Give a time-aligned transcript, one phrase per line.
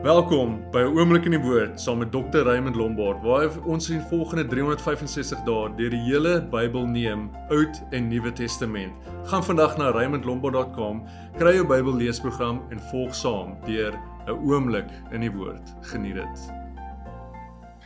[0.00, 2.42] Welkom by 'n oomblik in die woord saam met Dr.
[2.42, 8.08] Raymond Lombard waar ons in volgende 365 dae deur die hele Bybel neem, Oud en
[8.08, 8.92] Nuwe Testament.
[9.24, 11.02] Gaan vandag na raymondlombard.com,
[11.36, 13.92] kry jou Bybel leesprogram en volg saam deur
[14.26, 15.74] 'n oomblik in die woord.
[15.82, 16.50] Geniet dit.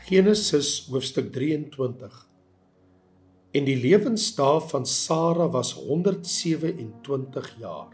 [0.06, 2.28] Genesis hoofstuk 23.
[3.50, 7.90] En die lewensdae van Sara was 127 jaar.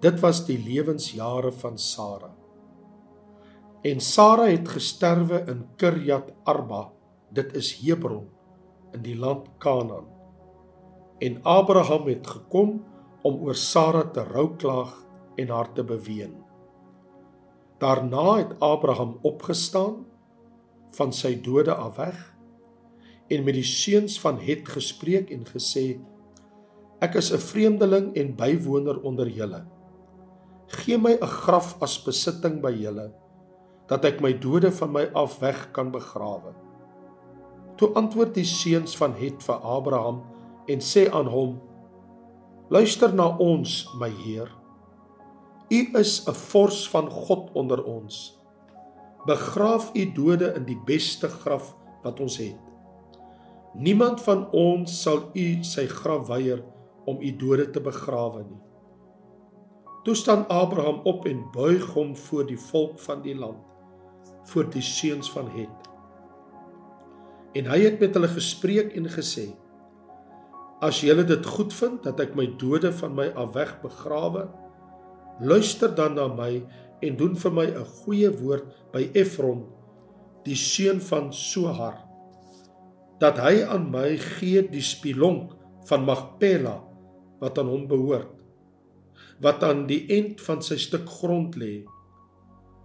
[0.00, 2.31] Dit was die lewensjare van Sara.
[3.82, 6.84] En Sara het gesterwe in Kirjat Arba,
[7.34, 8.28] dit is Hebron
[8.94, 10.04] in die land Kanaan.
[11.18, 12.76] En Abraham het gekom
[13.26, 14.92] om oor Sara te rouklaag
[15.34, 16.36] en haar te beween.
[17.82, 20.04] Daarna het Abraham opgestaan
[20.94, 22.20] van sy dode af weg
[23.34, 25.98] en met die seuns van Het gespreek en gesê:
[27.00, 29.66] Ek is 'n vreemdeling en bywoner onder julle.
[30.66, 33.21] Gee my 'n graf as besitting by julle
[33.92, 36.54] dat ek my dode van my af weg kan begrawe.
[37.76, 40.22] Toe antwoord die seuns van Het vir Abraham
[40.72, 41.58] en sê aan hom:
[42.72, 44.48] Luister na ons, my Heer.
[45.72, 48.40] U is 'n vors van God onder ons.
[49.26, 52.60] Begraaf u dode in die beste graf wat ons het.
[53.74, 56.64] Niemand van ons sal u sy graf weier
[57.04, 58.62] om u dode te begrawe nie.
[60.04, 63.71] Toe staan Abraham op en buig hom voor die volk van die land
[64.50, 65.88] voor die seuns van Het.
[67.52, 69.50] En hy het met hulle gespreek en gesê:
[70.82, 74.48] As julle dit goed vind dat ek my dode van my af weg begrawe,
[75.40, 76.64] luister dan na my
[77.02, 79.66] en doen vir my 'n goeie woord by Efron,
[80.44, 81.98] die seun van Sohar,
[83.18, 85.52] dat hy aan my gee die spilonk
[85.86, 86.82] van Magpela
[87.40, 88.32] wat aan hom behoort,
[89.40, 91.84] wat aan die end van sy stuk grond lê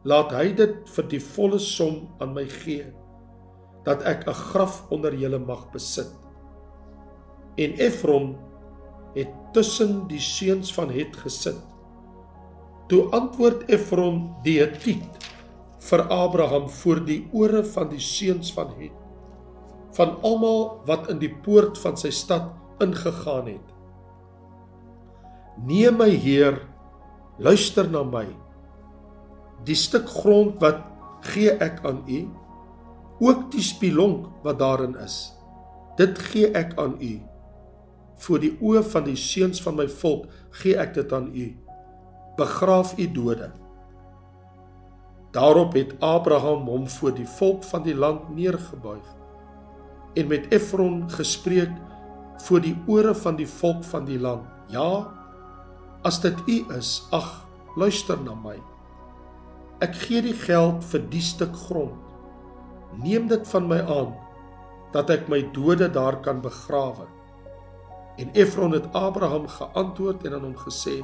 [0.07, 2.85] laat hy dit vir die volle som aan my gee
[3.87, 6.11] dat ek 'n graf onder julle mag besit.
[7.57, 8.35] En Efron
[9.15, 11.59] het tussen die seuns van Het gesit.
[12.87, 15.27] Toe antwoord Efron die Hethiet
[15.79, 18.95] vir Abraham voor die ore van die seuns van Het
[19.97, 23.67] van almal wat in die poort van sy stad ingegaan het.
[25.65, 26.61] Neem my Heer,
[27.39, 28.46] luister na my
[29.65, 30.83] die stuk grond wat
[31.33, 32.27] gee ek aan u
[33.19, 35.33] ook die spilonk wat daarin is.
[35.97, 37.15] Dit gee ek aan u.
[38.21, 40.27] Voor die oë van die seuns van my volk
[40.61, 41.47] gee ek dit aan u.
[42.37, 43.49] Begraaf u dode.
[45.33, 49.15] Daarop het Abraham hom voor die volk van die land neergebuig
[50.17, 51.73] en met Efron gespreek
[52.47, 54.45] voor die ore van die volk van die land.
[54.73, 55.17] Ja
[56.07, 58.55] as dit u is ag luister na my
[59.77, 62.01] Ek gee die geld vir die stuk grond.
[62.97, 64.15] Neem dit van my aan
[64.95, 67.05] dat ek my dode daar kan begrawe.
[68.17, 71.03] En Efron het Abraham geantwoord en aan hom gesê: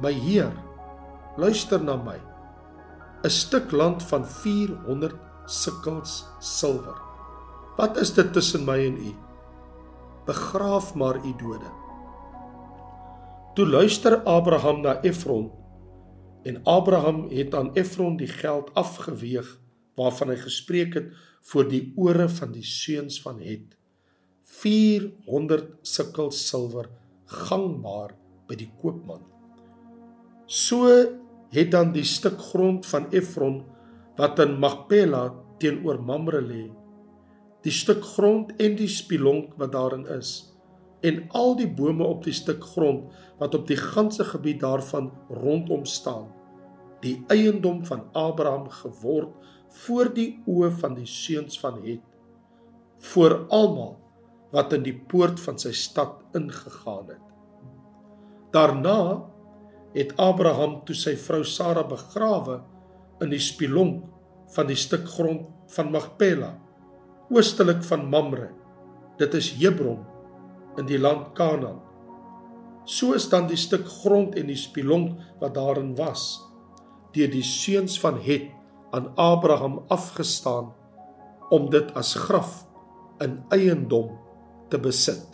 [0.00, 0.54] My Heer,
[1.36, 2.16] luister na my.
[3.24, 6.96] 'n Stuk land van 400 sikkels silwer.
[7.76, 9.12] Wat is dit tussen my en u?
[10.24, 11.70] Begraaf maar u dode.
[13.54, 15.50] Toe luister Abraham na Efron
[16.46, 19.48] En Abraham het aan Efron die geld afgeweeg
[19.98, 21.08] waarvan hy gespreek het
[21.50, 23.74] voor die ore van die seuns van Het
[24.60, 26.88] 400 sikkel silwer
[27.26, 28.14] gangbaar
[28.46, 29.24] by die koopman.
[30.46, 30.86] So
[31.50, 33.64] het dan die stuk grond van Efron
[34.16, 35.28] wat in Magpela
[35.58, 36.66] teenoor Mamre lê,
[37.66, 40.55] die stuk grond en die spilonk wat daarin is
[41.06, 45.84] en al die bome op die stuk grond wat op die ganse gebied daarvan rondom
[45.86, 46.26] staan
[47.04, 49.34] die eiendom van Abraham geword
[49.84, 52.02] voor die oë van die seuns van Het
[53.12, 53.96] voor almal
[54.54, 57.24] wat in die poort van sy stad ingegaan het.
[58.54, 59.00] Daarna
[59.96, 62.60] het Abraham toe sy vrou Sara begrawe
[63.24, 64.04] in die spilonk
[64.54, 66.54] van die stuk grond van Magpela
[67.32, 68.52] oostelik van Mamre.
[69.18, 70.04] Dit is Hebron
[70.78, 71.80] in die land Kanaan.
[72.86, 76.36] So is dan die stuk grond en die spilonk wat daarin was
[77.16, 78.50] deur die seuns van Het
[78.92, 80.74] aan Abraham afgestaan
[81.48, 82.66] om dit as graf
[83.24, 84.12] in eiendom
[84.68, 85.24] te besit.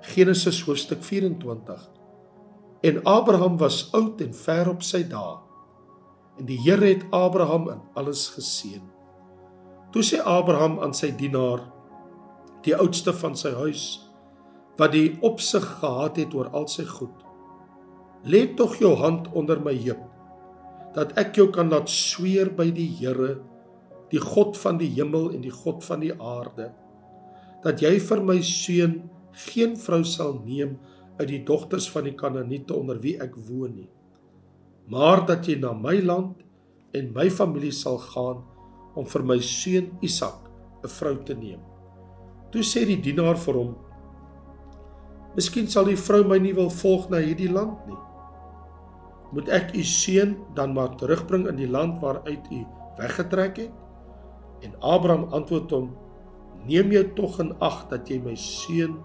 [0.00, 1.90] Genesis hoofstuk 24.
[2.82, 5.36] En Abraham was oud en ver op sy dae.
[6.40, 8.82] En die Here het Abraham in alles geseën.
[9.92, 11.66] Toe sê Abraham aan sy dienaar,
[12.64, 13.84] die oudste van sy huis,
[14.78, 17.14] wat die opsig gehad het oor al sy goed:
[18.24, 20.08] "Lê tog jou hand onder my heup
[20.94, 23.40] dat ek jou kan laat sweer by die Here,
[24.12, 26.68] die God van die hemel en die God van die aarde,
[27.64, 28.98] dat jy vir my seun
[29.46, 30.76] geen vrou sal neem
[31.18, 33.90] uit die dogters van die Kanaaniete onder wie ek woon nie,
[34.92, 36.42] maar dat jy na my land
[36.92, 38.42] en my familie sal gaan
[38.98, 40.50] om vir my seun Isak
[40.84, 41.71] 'n vrou te neem.
[42.52, 43.70] Toe sê die dienaar vir hom:
[45.32, 48.00] Miskien sal die vrou my nie wil volg na hierdie land nie.
[49.32, 52.58] Moet ek u seun dan maar terugbring in die land waaruit u
[52.98, 53.78] weggetrek het?
[54.68, 55.88] En Abraham antwoord hom:
[56.68, 58.98] Neem jou tog in ag dat jy my seun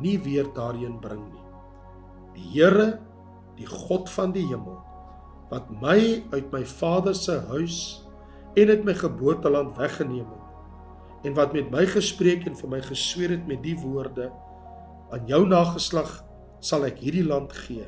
[0.00, 1.44] nie weer daarheen bring nie.
[2.34, 2.88] Die Here,
[3.58, 4.80] die God van die hemel,
[5.52, 7.78] wat my uit my vader se huis
[8.56, 10.43] en uit my geboorteland weggeneem het
[11.24, 14.30] en wat met my gespreek en vir my gesweer het met die woorde
[15.14, 16.18] aan jou nageslag
[16.64, 17.86] sal ek hierdie land gee.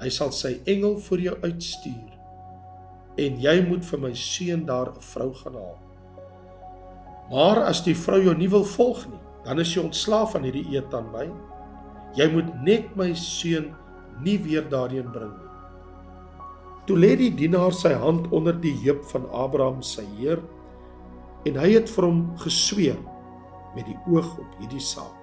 [0.00, 2.12] Hy sal sy engel vir jou uitstuur
[3.24, 5.78] en jy moet vir my seun daar 'n vrou gaan haal.
[7.30, 10.76] Maar as die vrou jou nie wil volg nie, dan is jy ontslaaf van hierdie
[10.76, 11.30] eed aan my.
[12.16, 13.74] Jy moet net my seun
[14.20, 15.50] nie weer daarheen bring nie.
[16.86, 20.42] Toe lê die dienaar sy hand onder die heup van Abraham sy heer
[21.44, 23.00] en hy het vir hom gesweer
[23.74, 25.20] met die oog op hierdie saak.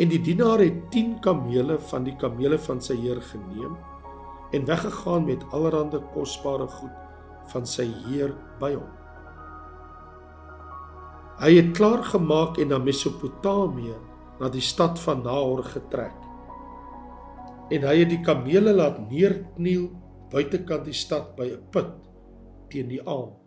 [0.00, 3.76] En die dienaar het 10 kamele van die kamele van sy heer geneem
[4.52, 6.96] en weggegaan met allerlei kosbare goed
[7.52, 8.90] van sy heer by hom.
[11.42, 13.96] Hy het klaar gemaak en na Mesopotamië,
[14.38, 16.14] na die stad van Nahor getrek.
[17.72, 19.88] En hy het die kamele laat neerkniel
[20.32, 21.92] buitekant die stad by 'n put
[22.70, 23.41] teen die aand.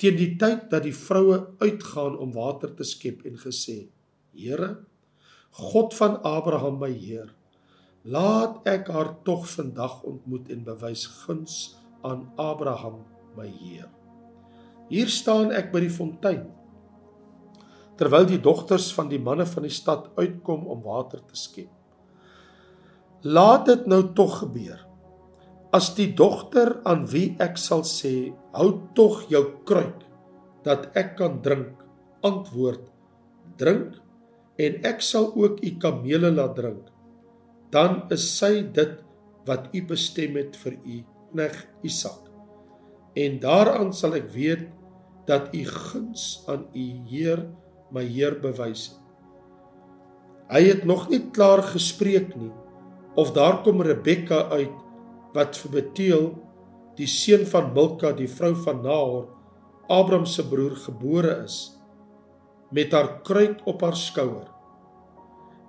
[0.00, 3.90] Teen die tyd dat die vroue uitgaan om water te skep en gesê:
[4.32, 4.78] "Here,
[5.50, 7.34] God van Abraham my Heer,
[8.02, 11.76] laat ek haar tog vandag ontmoet en bewys guns
[12.06, 13.02] aan Abraham
[13.36, 13.90] my Heer.
[14.88, 16.48] Hier staan ek by die fontein
[18.00, 21.68] terwyl die dogters van die manne van die stad uitkom om water te skep.
[23.28, 24.78] Laat dit nou tog gebeur.
[25.70, 30.02] As die dogter aan wie ek sal sê, hou tog jou kruik
[30.66, 31.76] dat ek kan drink,
[32.26, 32.88] antwoord,
[33.60, 34.00] drink
[34.60, 36.90] en ek sal ook u kamele laat drink.
[37.70, 38.98] Dan is sy dit
[39.46, 40.98] wat u bestem het vir u
[41.30, 42.26] knegg Isak.
[43.14, 44.66] En daaraan sal ek weet
[45.30, 47.46] dat u guns aan u Heer
[47.94, 48.98] my Heer bewys het.
[50.50, 52.50] Hy het nog nie klaar gespreek nie
[53.18, 54.74] of daar kom Rebekka uit
[55.34, 56.30] wat vir Beteel
[56.96, 59.28] die seun van Milka die vrou van Nahor
[59.90, 61.76] Abraham se broer gebore is
[62.70, 64.46] met haar kruik op haar skouer.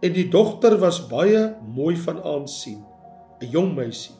[0.05, 2.83] En die dogter was baie mooi van aansien,
[3.41, 4.15] 'n jong meisie,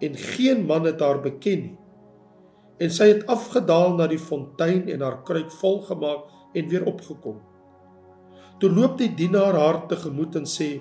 [0.00, 1.78] en geen man het haar beken nie.
[2.78, 6.24] En sy het afgedaal na die fontein en haar kruik vol gemaak
[6.54, 7.38] en weer opgekom.
[8.58, 10.80] Toe loop die dienaar haar tegemoet en sê: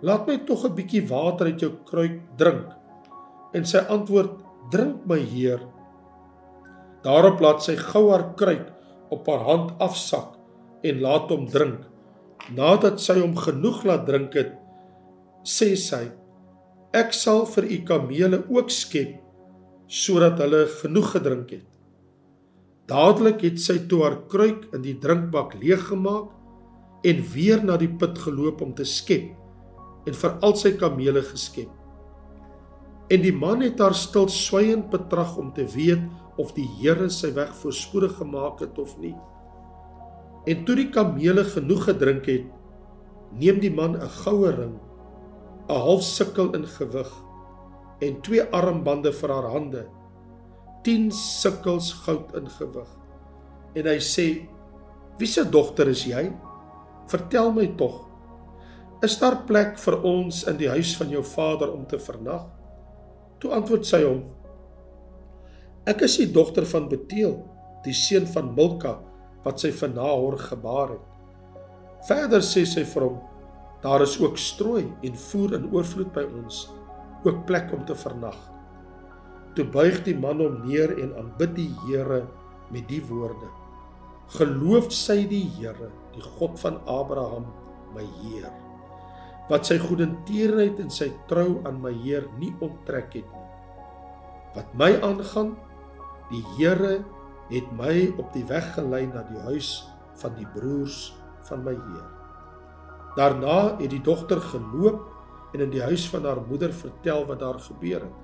[0.00, 2.83] "Laat my tog 'n bietjie water uit jou kruik drink."
[3.54, 4.34] En sy antwoord:
[4.70, 5.60] "Drink my heer."
[7.04, 8.72] Daarop laat sy gou haar kruik
[9.12, 10.38] op haar hand afsak
[10.82, 11.84] en laat hom drink.
[12.54, 14.52] Nadat sy hom genoeg laat drink het,
[15.44, 16.08] sê sy:
[16.94, 19.20] Ek sal vir u kamele ook skep
[19.90, 21.66] sodat hulle genoeg gedrink het.
[22.88, 26.32] Dadelik het sy toe haar kruik in die drinkbak leeggemaak
[27.04, 29.30] en weer na die put geloop om te skep
[30.08, 31.70] en vir al sy kamele geskep.
[33.12, 36.04] En die man het haar stil swygend betrag om te weet
[36.40, 39.14] of die Here sy weg voorspoedig gemaak het of nie.
[40.48, 42.48] En toe die kamele genoeg gedrink het,
[43.32, 44.78] neem die man 'n goue ring,
[45.68, 47.12] 'n half sikkel in gewig
[48.00, 49.86] en twee armbande vir haar hande,
[50.82, 52.88] 10 sikkels goud in gewig.
[53.74, 54.48] En hy sê:
[55.18, 56.32] "Wie se dogter is jy?
[57.06, 58.08] Vertel my tog.
[59.02, 62.53] Is daar plek vir ons in die huis van jou vader om te vernag?"
[63.44, 64.22] Toe antwoord sy hom:
[65.84, 67.42] "Ek is die dogter van Beteel,
[67.84, 69.02] die seun van Milka."
[69.44, 71.04] wat sy vir Nahor gebaar het.
[72.08, 73.18] Verder sê sy vir hom:
[73.84, 76.64] Daar is ook strooi en voer in oorvloed by ons,
[77.24, 78.38] ook plek om te vernag.
[79.54, 82.24] Toe buig die man hom neer en aanbid die Here
[82.72, 83.50] met die woorde:
[84.38, 87.50] Geloof sy die Here, die God van Abraham,
[87.94, 88.52] my Heer,
[89.48, 93.44] wat sy goedertierenheid en sy trou aan my Heer nie onttrek het nie.
[94.54, 95.52] Wat my aangaan,
[96.30, 97.02] die Here
[97.50, 99.84] het my op die weg gelei na die huis
[100.22, 101.12] van die broers
[101.48, 102.06] van my Heer.
[103.18, 105.02] Daarna het die dogter geloop
[105.54, 108.20] en in die huis van haar moeder vertel wat daar gebeur het.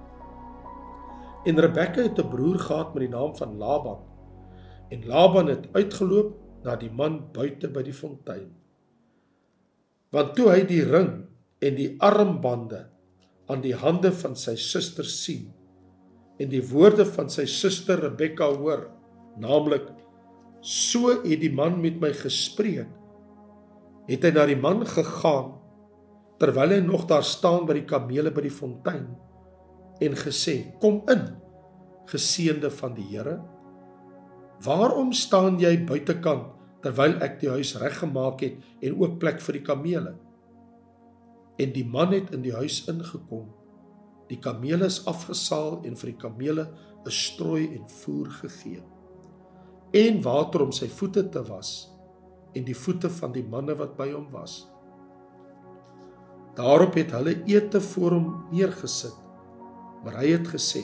[1.47, 3.99] En Rebekka het 'n broer gehad met die naam van Laban.
[4.89, 8.60] En Laban het uitgeloop na die man buite by die fontein.
[10.15, 11.13] Want toe hy die ring
[11.63, 12.85] en die armbande
[13.51, 15.51] aan die hande van sy suster sien
[16.41, 18.87] en die woorde van sy suster Rebekka hoor,
[19.41, 19.91] naamlik
[20.65, 22.89] so het die man met my gespreek,
[24.09, 25.55] het hy na die man gegaan
[26.41, 29.11] terwyl hy nog daar staan by die kamele by die fontein
[30.01, 31.27] en gesê: "Kom in,
[32.11, 33.39] geseënde van die Here.
[34.65, 36.51] Waarom staan jy buitekant
[36.83, 40.15] terwyl ek die huis reggemaak het en ook plek vir die kamele?"
[41.61, 43.51] En die man het in die huis ingekom.
[44.31, 46.69] Die kamele is afgesaal en vir die kamele
[47.05, 48.83] 'n strooi en voer gegee.
[49.93, 51.91] En water om sy voete te was
[52.55, 54.69] en die voete van die manne wat by hom was.
[56.59, 59.17] Daarop het hulle ete voor hom neergesit.
[60.05, 60.83] Maar hy het gesê: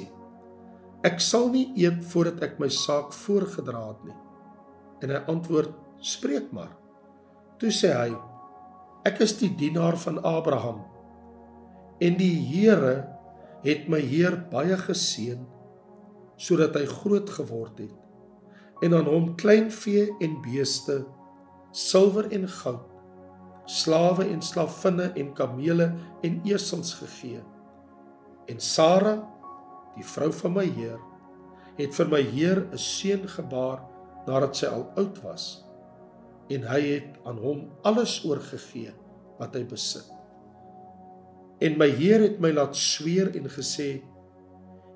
[1.07, 4.17] Ek sal nie eet voordat ek my saak voorgedra het nie.
[5.03, 6.73] En hy antwoord: Spreek maar.
[7.59, 8.13] Toe sê hy:
[9.07, 10.83] Ek is die dienaar van Abraham.
[12.01, 13.07] En die Here
[13.65, 15.47] het my heer baie geseën
[16.37, 17.95] sodat hy groot geword het
[18.85, 20.99] en aan hom kleinvee en beeste,
[21.73, 22.85] silwer en goud,
[23.73, 25.87] slawe en slavinne en kamele
[26.27, 27.41] en esels gegee.
[28.53, 29.17] En Sara,
[29.97, 31.01] die vrou van my Heer,
[31.81, 33.81] het vir my Heer 'n seun gebaar
[34.27, 35.65] nadat sy al oud was,
[36.53, 38.93] en hy het aan hom alles oorgegee
[39.41, 40.11] wat hy besit.
[41.65, 44.03] En my Heer het my laat sweer en gesê: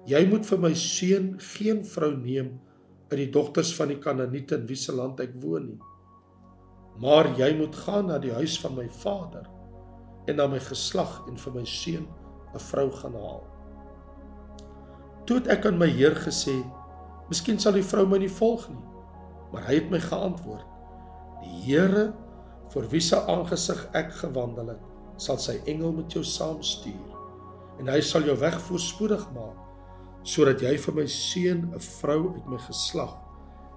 [0.09, 2.59] Jy moet vir my seun geen vrou neem
[3.11, 5.81] uit die dogters van die Kanaaniete in wie se land ek woon nie.
[7.01, 9.49] Maar jy moet gaan na die huis van my vader
[10.29, 12.07] en na my geslag en vir my seun
[12.55, 13.45] 'n vrou gaan haal.
[15.27, 16.61] Toe het ek aan my Heer gesê,
[17.29, 18.85] miskien sal die vrou my nie volg nie.
[19.53, 20.70] Maar hy het my geantwoord:
[21.43, 22.11] Die Here
[22.71, 24.85] vir wie se aangesig ek gewandel het,
[25.21, 27.19] sal sy engel met jou saamstuur
[27.81, 29.67] en hy sal jou weg voorspoedig maak
[30.29, 33.17] sodat jy vir my seun 'n vrou uit my geslag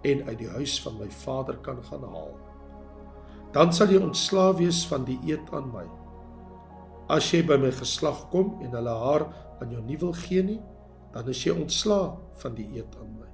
[0.03, 2.35] en uit die huis van my vader kan gaan haal.
[3.53, 5.85] Dan sal jy ontslaaf wees van die eed aan my.
[7.09, 9.27] As jy by my geslag kom en hulle haar
[9.61, 10.59] aan jou nie wil gee nie,
[11.13, 13.29] dan is jy ontslaa van die eed aan my.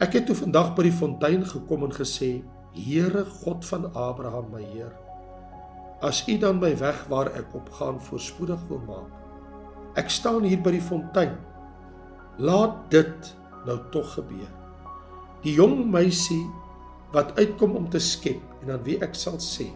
[0.00, 2.42] Ek het toe vandag by die fontein gekom en gesê:
[2.72, 4.92] Here God van Abraham, my Heer,
[6.00, 9.10] as U dan my weg waar ek op gaan voorspoedig wil maak.
[10.00, 11.36] Ek staan hier by die fontein.
[12.40, 13.28] Laat dit
[13.68, 14.48] nou tog gebeur.
[15.44, 16.42] Die jong meisie
[17.12, 19.68] wat uitkom om te skep en aan wie ek sal sê: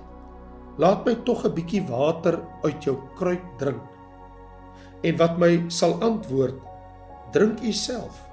[0.80, 3.84] Laat my tog 'n bietjie water uit jou kruik drink.
[5.04, 6.56] En wat my sal antwoord:
[7.32, 8.24] Drink u self.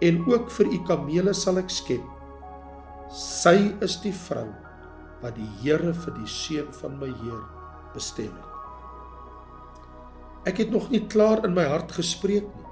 [0.00, 2.13] En ook vir u kamele sal ek skep.
[3.12, 4.48] Sy is die vrou
[5.22, 7.42] wat die Here vir die seun van my Heer
[7.94, 8.50] bestem het.
[10.48, 12.64] Ek het nog nie klaar in my hart gespreek nie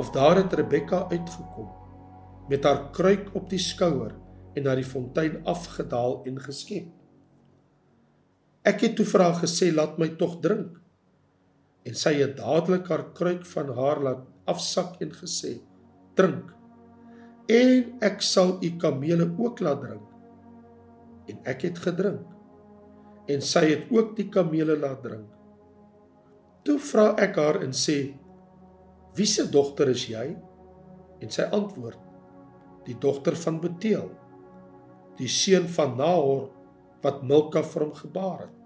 [0.00, 1.68] of daar het Rebekka uitgekom
[2.48, 4.14] met haar kruik op die skouer
[4.56, 6.88] en na die fontein afgedaal en geskep.
[8.66, 10.80] Ek het toe vir haar gesê laat my tog drink.
[11.86, 15.60] En sy het dadelik haar kruik van haar laat afsak en gesê:
[16.16, 16.50] "Drink.
[17.50, 20.06] En ek sal u kamele ook laat drink."
[21.30, 22.26] En ek het gedrink.
[23.30, 25.26] En sy het ook die kamele laat drink.
[26.62, 28.14] Toe vra ek haar en sê:
[29.14, 30.36] "Wie se dogter is jy?"
[31.20, 31.98] En sy antwoord:
[32.84, 34.10] "Die dogter van Beteel,
[35.16, 36.48] die seun van Nahor."
[37.04, 38.56] wat Milka vir hom gebaar het.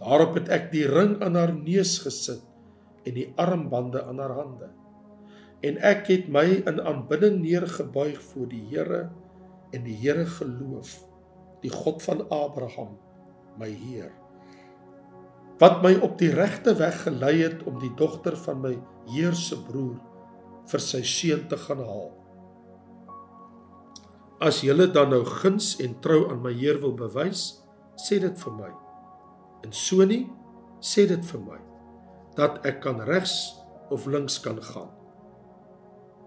[0.00, 2.44] Daarop het ek die ring aan haar neus gesit
[3.04, 4.70] en die armbande aan haar hande.
[5.66, 9.10] En ek het my in aanbidding neergebuig voor die Here
[9.76, 10.94] en die Here geloof,
[11.60, 12.96] die God van Abraham,
[13.60, 14.12] my Heer.
[15.60, 18.72] Wat my op die regte weg gelei het om die dogter van my
[19.12, 19.98] Heer se broer
[20.70, 22.08] vir sy seun te gaan haal.
[24.40, 27.60] As julle dan nou guns en trou aan my Heer wil bewys,
[28.00, 28.70] sê dit vir my.
[29.66, 30.24] En so nie,
[30.80, 31.60] sê dit vir my
[32.38, 33.34] dat ek kan regs
[33.92, 34.88] of links kan gaan.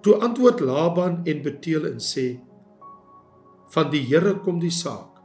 [0.03, 2.27] Toe antwoord Laban en Beteel en sê:
[3.71, 5.21] Van die Here kom die saak.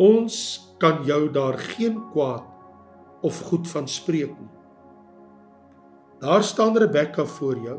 [0.00, 0.36] Ons
[0.82, 2.48] kan jou daar geen kwaad
[3.24, 4.52] of goed van spreek nie.
[6.24, 7.78] Daar staan Rebekka voor jou.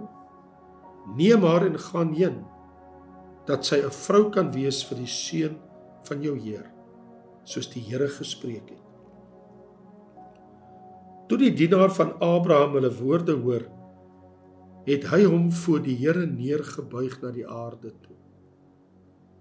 [1.18, 2.44] Neem haar en gaan heen
[3.46, 5.58] dat sy 'n vrou kan wees vir die seun
[6.08, 6.66] van jou Heer,
[7.44, 8.86] soos die Here gespreek het.
[11.28, 13.66] Toe die dienaar van Abraham hulle woorde hoor,
[14.86, 18.18] het hy hom voor die Here neergebuig na die aarde toe.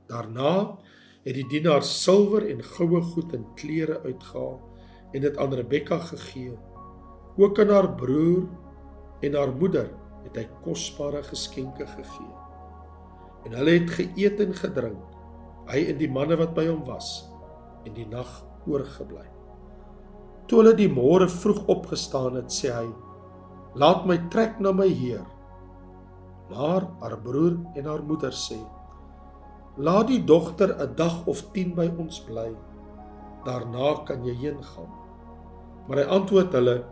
[0.08, 0.78] Daarna
[1.24, 4.60] het die dienaar silwer en goue goed en klere uitgehaal
[5.14, 6.54] en dit aan Rebekka gegee.
[7.36, 8.48] Ook aan haar broer
[9.20, 9.90] en haar moeder
[10.24, 12.32] het hy kosbare geskenke gegee.
[13.44, 15.04] En hulle het geëet en gedrink,
[15.68, 17.26] hy en die manne wat by hom was,
[17.84, 18.30] en die nag
[18.68, 19.26] oorgebly.
[20.48, 22.88] Toe hulle die môre vroeg opgestaan het, sê hy:
[23.76, 25.24] "Laat my trek na my heer."
[26.54, 28.58] Maar haar broer en haar moeder sê:
[29.76, 32.54] "Laat die dogter 'n dag of 10 by ons bly.
[33.44, 34.90] Daarna kan jy heen gaan."
[35.88, 36.84] Maar hy antwoord hulle: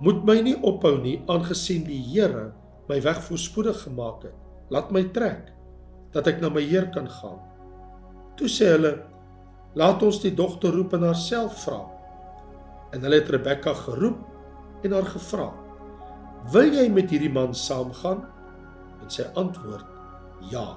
[0.00, 2.52] Moet my nie ophou nie aangesien die Here
[2.88, 4.34] my weg voorspoedig gemaak het.
[4.70, 5.52] Laat my trek
[6.12, 7.38] dat ek na my Heer kan gaan.
[8.36, 9.02] Toe sê hulle:
[9.74, 11.80] Laat ons die dogter roep en haarself vra.
[12.92, 15.52] En hulle het Rebekka geroep en haar gevra:
[16.52, 18.37] "Wil jy met hierdie man saamgaan?"
[19.02, 19.86] En sy antwoord:
[20.50, 20.76] "Ja."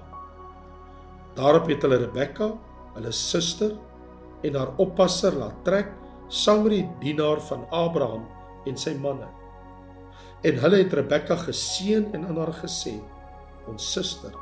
[1.36, 2.52] Daarop het hulle Rebekka,
[2.94, 3.78] hulle suster
[4.44, 5.94] en haar oppasser laat trek
[6.28, 8.26] saam met die dienaar van Abraham
[8.66, 9.28] en sy manne.
[10.48, 13.00] En hulle het Rebekka geseën en aan haar gesê:
[13.68, 14.34] "Ons suster,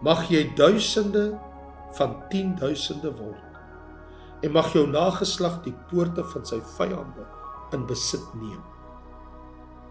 [0.00, 1.38] mag jy duisende
[1.96, 3.42] van 10000de word
[4.42, 7.26] en mag jou nageslag die poorte van sy vyande
[7.72, 8.75] in besit neem."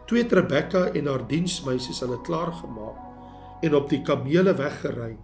[0.05, 5.15] Toe het Rebekka en haar diensmeisies hulle klaar gemaak en op die kamele weggery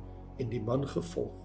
[0.41, 1.35] en die man gevolg.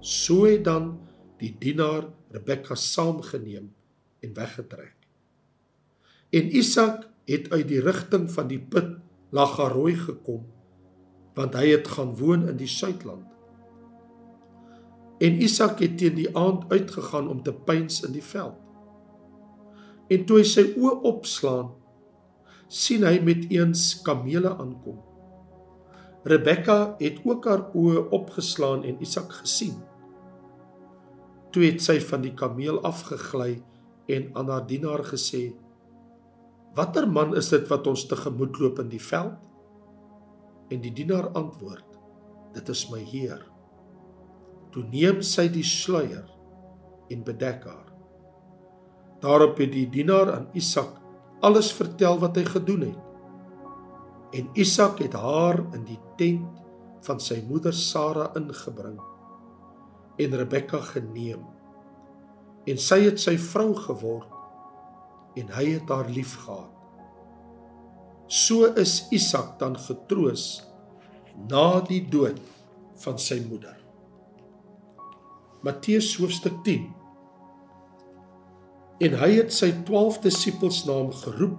[0.00, 0.98] So het dan
[1.40, 3.70] die dienaar Rebekka saamgeneem
[4.20, 4.96] en weggetrek.
[6.32, 8.98] En Isak het uit die rigting van die put
[9.32, 10.44] Lagaroi gekom
[11.32, 13.24] want hy het gaan woon in die suidland.
[15.22, 18.58] En Isak het teen die aand uitgegaan om te pyns in die veld.
[20.12, 21.70] En toe hy sy oë opslaan,
[22.72, 24.96] sien hy met eens kamele aankom.
[26.24, 29.74] Rebekka het ook haar oë opgeslaan en Isak gesien.
[31.52, 33.58] Toe het sy van die kameel afgegly
[34.08, 35.52] en aan haar dienaar gesê:
[36.74, 39.36] "Watter man is dit wat ons tegemoet loop in die veld?"
[40.70, 41.98] En die dienaar antwoord:
[42.54, 43.44] "Dit is my Heer."
[44.72, 46.24] Toe neem sy die sluier
[47.10, 47.92] en bedek haar.
[49.20, 51.01] Daarop het die dienaar aan Isak
[51.42, 53.00] alles vertel wat hy gedoen het.
[54.32, 56.60] En Isak het haar in die tent
[57.04, 59.00] van sy moeder Sara ingebring
[60.22, 61.42] en Rebekka geneem.
[62.68, 64.30] En sy het sy vrou geword
[65.40, 66.70] en hy het haar liefgehad.
[68.32, 70.62] So is Isak dan getroos
[71.50, 72.38] na die dood
[73.02, 73.76] van sy moeder.
[75.62, 77.01] Matteus hoofstuk 10.
[79.02, 81.58] En hy het sy 12 disippels naam geroep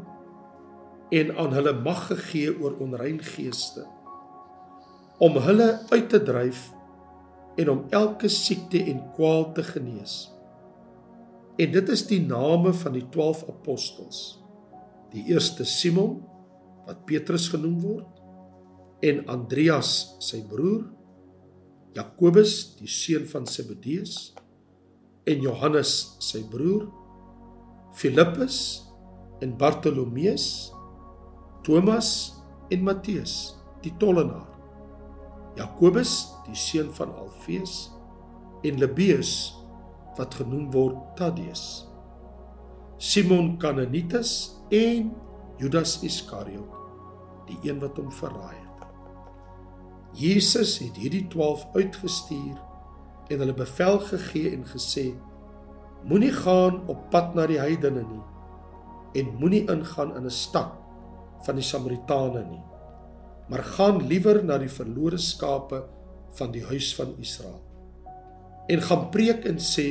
[1.14, 3.84] en aan hulle mag gegee oor onrein geeste
[5.24, 6.70] om hulle uit te dryf
[7.62, 10.16] en om elke siekte en kwaal te genees.
[11.62, 14.22] En dit is die name van die 12 apostels.
[15.14, 16.18] Die eerste Simon
[16.88, 20.88] wat Petrus genoem word en Andreas sy broer,
[21.94, 24.34] Jakobus die seun van Zebedeus
[25.30, 26.88] en Johannes sy broer,
[27.94, 28.58] Filippus
[29.42, 30.72] en Bartolomeus,
[31.64, 32.10] Thomas
[32.70, 34.54] en Matteus die tollenaar
[35.58, 37.92] Jakobus, die seun van Alfeus,
[38.66, 39.54] en Lebbeus
[40.18, 41.86] wat genoem word Tadeus.
[42.98, 45.12] Simon Kananites en
[45.62, 46.74] Judas Iskariot,
[47.50, 48.88] die een wat hom verraai het.
[50.18, 52.58] Jesus het hierdie 12 uitgestuur
[53.34, 55.12] en hulle bevel gegee en gesê:
[56.04, 58.24] Moenie gaan op pad na die heidene nie
[59.14, 60.74] en moenie ingaan in 'n stad
[61.46, 62.64] van die Samaritane nie
[63.48, 65.84] maar gaan liewer na die verlore skape
[66.38, 67.62] van die huis van Israel.
[68.72, 69.88] En gaan preek en sê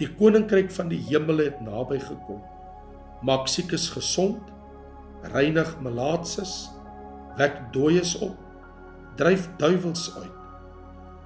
[0.00, 2.40] die koninkryk van die hemele het naby gekom.
[3.22, 4.40] Maak siekes gesond,
[5.34, 6.70] reinig melaatses,
[7.36, 8.36] wek dooies op,
[9.20, 10.36] dryf duiwels uit.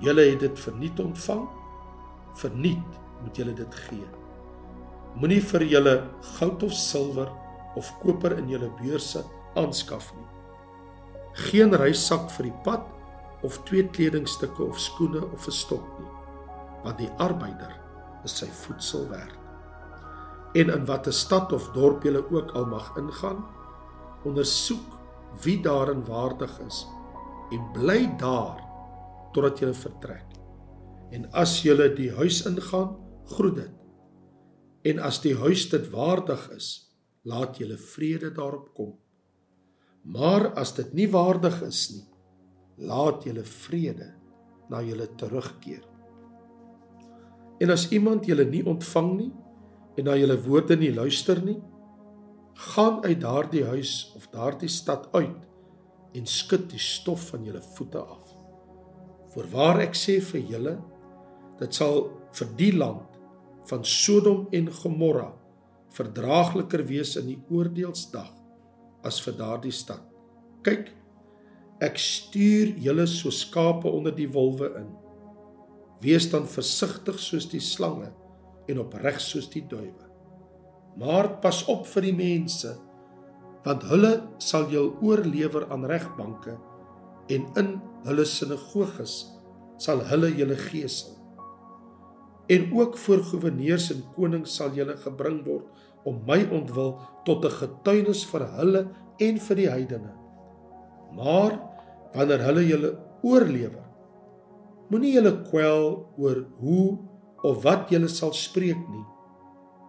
[0.03, 1.47] Julle het dit verniet ontvang,
[2.43, 4.09] verniet moet julle dit gee.
[5.19, 5.95] Moenie vir julle
[6.39, 7.31] goud of silwer
[7.79, 9.25] of koper in julle beurse
[9.59, 10.29] aanskaf nie.
[11.51, 12.85] Geen reissak vir die pad
[13.45, 16.13] of twee kledingstukke of skoene of 'n stok nie
[16.85, 17.73] want die arbeider
[18.25, 19.39] is sy voedsel werd.
[20.55, 23.41] En in watter stad of dorp jy ook al mag ingaan
[24.25, 24.93] ondersoek
[25.45, 26.85] wie daarin waardig is
[27.53, 28.61] en bly daar
[29.33, 30.29] totdat jy vertrek.
[31.13, 32.95] En as jy die huis ingaan
[33.33, 36.69] groet dit en as die huis dit waardig is
[37.25, 38.93] laat jy vrede daarop kom
[40.05, 42.05] Maar as dit nie waardig is nie,
[42.85, 44.11] laat julle vrede
[44.69, 45.85] na julle terugkeer.
[47.63, 49.31] En as iemand julle nie ontvang nie
[49.97, 51.57] en na julle woorde nie luister nie,
[52.75, 55.41] gaan uit daardie huis of daardie stad uit
[56.15, 58.35] en skud die stof van julle voete af.
[59.33, 60.75] Voorwaar ek sê vir julle,
[61.59, 63.14] dit sal vir die land
[63.69, 65.31] van Sodom en Gomorra
[65.95, 68.31] verdraagliker wees in die oordeelsdag
[69.07, 70.03] as vir daardie stad.
[70.67, 70.89] Kyk,
[71.85, 74.89] ek stuur julle so skape onder die wolwe in.
[76.03, 78.11] Wees dan versigtig soos die slange
[78.71, 80.09] en opreg soos die duwe.
[80.99, 82.75] Maar pas op vir die mense
[83.65, 84.11] want hulle
[84.45, 86.59] sal jou oorlewer aan regbanke
[87.33, 87.71] en in
[88.05, 89.15] hulle sinagoges
[89.81, 91.14] sal hulle julle geesel.
[92.47, 97.57] En ook voor goewerneurs en konings sal julle gebring word om my ontwil tot 'n
[97.61, 98.83] getuienis vir hulle
[99.19, 100.13] en vir die heidene.
[101.17, 101.59] Maar
[102.13, 102.91] wanneer hulle julle
[103.23, 103.87] oorlewer,
[104.91, 106.99] moenie julle kwel oor hoe
[107.43, 109.07] of wat julle sal spreek nie,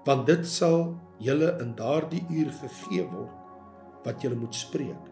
[0.05, 3.35] want dit sal julle in daardie uur gegee word
[4.05, 5.03] wat julle moet spreek.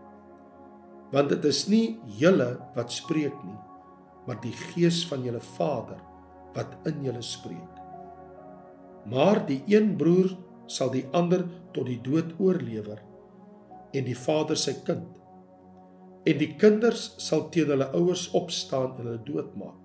[1.11, 3.59] Want dit is nie julle wat spreek nie,
[4.27, 5.99] maar die gees van julle Vader
[6.55, 7.79] wat in julle spreek.
[9.09, 10.31] Maar die een broer
[10.71, 11.43] sal die ander
[11.75, 13.01] tot die dood oorlewer
[13.93, 15.19] en die vader sy kind.
[16.23, 19.79] En die kinders sal teen hulle ouers opstaan en hulle doodmaak.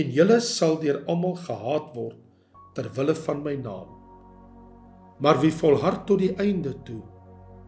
[0.00, 2.18] En julle sal deur almal gehaat word
[2.76, 3.96] ter wille van my naam.
[5.20, 7.02] Maar wie volhard tot die einde toe,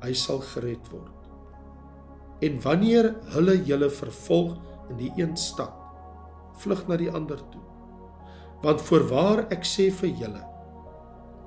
[0.03, 1.29] hy sal gered word.
[2.43, 4.57] En wanneer hulle julle vervolg
[4.91, 5.82] in die een stad,
[6.61, 7.63] vlug na die ander toe.
[8.63, 10.43] Want voorwaar ek sê vir julle,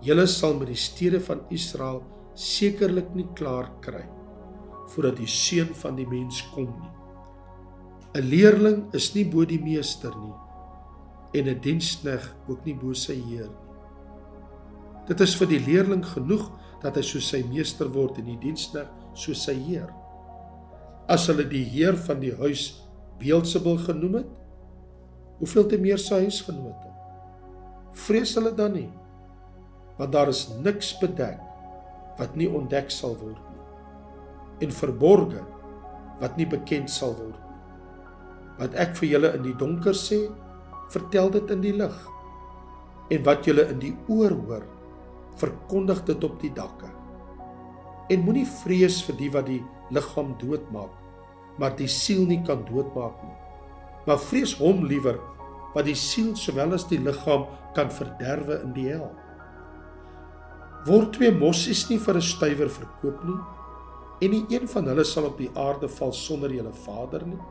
[0.03, 2.03] julle sal met die stede van Israel
[2.35, 4.03] sekerlik nie klaar kry
[4.91, 6.93] voordat die seun van die mens kom nie.
[8.15, 10.35] 'n Leerling is nie bo die meester nie
[11.39, 13.65] en 'n dienskneg ook nie bo sy heer nie.
[15.07, 16.47] Dit is vir die leerling genoeg
[16.81, 19.89] dat hy soos sy meester word en die dienskneg soos sy heer.
[21.07, 22.81] As hulle die heer van die huis
[23.19, 24.31] Beelzebul genoem het,
[25.39, 26.91] hoeveel te meer sy huisgenote?
[28.05, 28.89] Vrees hulle dan nie?
[29.99, 31.41] Want daar is niks bedek
[32.19, 33.55] wat nie ontdek sal word nie
[34.63, 35.41] en verborge
[36.21, 37.45] wat nie bekend sal word nie.
[38.55, 40.21] Wat ek vir julle in die donker sê,
[40.93, 41.95] vertel dit in die lig.
[43.11, 44.63] En wat julle in die oor hoor,
[45.41, 46.87] verkondig dit op die dakke.
[48.13, 49.59] En moenie vrees vir die wat die
[49.93, 50.93] liggaam doodmaak,
[51.59, 53.34] maar die siel nie kan doodmaak nie.
[54.05, 55.19] Maar vrees hom liewer
[55.75, 59.09] wat die siel sowel as die liggaam kan verderwe in die hel.
[60.85, 63.41] Word twee mossies nie vir 'n stywer verkoop nie,
[64.21, 67.41] en nie een van hulle sal op die aarde val sonder julle Vader nie.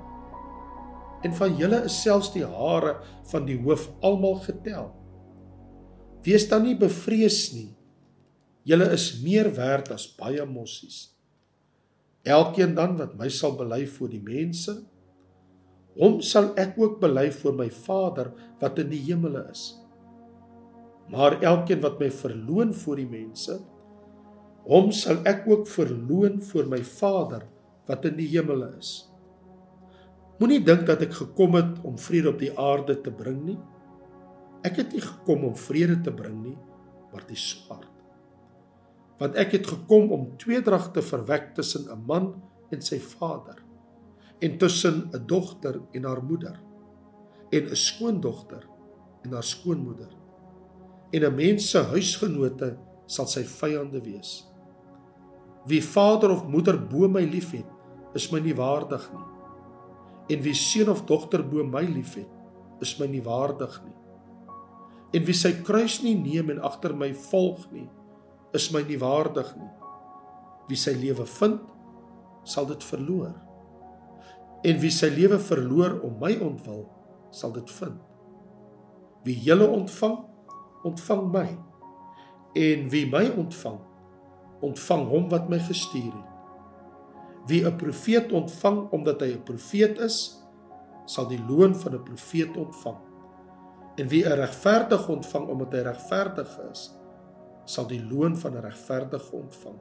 [1.24, 4.92] En van julle is selfs die hare van die hoof almal getel.
[6.24, 7.74] Wees dan nie bevrees nie.
[8.64, 11.10] Julle is meer werd as baie mossies.
[12.24, 14.84] Elkeen dan wat my sal bely voor die mense,
[15.98, 19.64] hom sal ek ook bely voor my Vader wat in die hemele is.
[21.12, 23.58] Maar elkeen wat my verloon voor die mense,
[24.64, 27.44] hom sal ek ook verloon voor my Vader
[27.88, 28.94] wat in die hemele is.
[30.40, 33.58] Moenie dink dat ek gekom het om vrede op die aarde te bring nie.
[34.66, 36.56] Ek het nie gekom om vrede te bring nie,
[37.12, 37.90] maar die swaard.
[39.20, 42.32] Want ek het gekom om tweedrag te verwek tussen 'n man
[42.72, 43.63] en sy vader
[44.40, 46.60] en tussen 'n dogter en haar moeder
[47.50, 48.66] en 'n skoondogter
[49.22, 50.12] en haar skoonmoeder.
[51.10, 54.52] En 'n mens se huisgenote sal sy vyande wees.
[55.66, 57.66] Wie vader of moeder bo my liefhet,
[58.14, 60.36] is my nie waardig nie.
[60.36, 62.28] En wie seun of dogter bo my liefhet,
[62.80, 63.96] is my nie waardig nie.
[65.12, 67.88] En wie sy kruis nie neem en agter my volg nie,
[68.52, 69.70] is my nie waardig nie.
[70.68, 71.60] Wie sy lewe vind,
[72.44, 73.34] sal dit verloor.
[74.64, 76.86] En wie sy lewe verloor om my ontwil,
[77.34, 77.98] sal dit vind.
[79.24, 80.18] Wie julle ontvang,
[80.88, 81.48] ontvang my.
[82.56, 83.80] En wie my ontvang,
[84.64, 86.30] ontvang hom wat my gestuur het.
[87.48, 90.40] Wie 'n profeet ontvang omdat hy 'n profeet is,
[91.04, 92.96] sal die loon van 'n profeet ontvang.
[93.96, 96.94] En wie 'n regverdige ontvang omdat hy regverdig is,
[97.64, 99.76] sal die loon van 'n regverdige ontvang.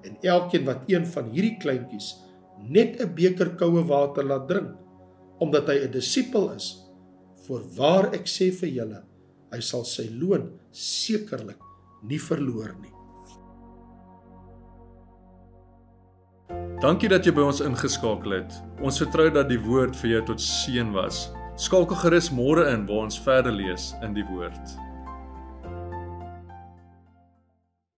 [0.00, 2.25] En elkeen wat een van hierdie kleintjies
[2.62, 4.74] net 'n beker koue water laat drink,
[5.40, 6.82] omdat hy 'n disipel is,
[7.46, 9.02] voorwaar ek sê vir julle,
[9.52, 11.60] hy sal sy loon sekerlik
[12.02, 12.92] nie verloor nie.
[16.80, 18.52] Dankie dat jy by ons ingeskakel het.
[18.84, 21.30] Ons vertrou dat die woord vir jou tot seën was.
[21.56, 24.85] Skakel gerus môre in waar ons verder lees in die woord.